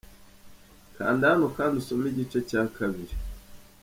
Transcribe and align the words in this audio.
Kandahano 0.95 1.47
kandi 1.57 1.73
usome 1.81 2.05
igice 2.11 2.39
cya 2.49 2.63
kabiri. 2.75 3.13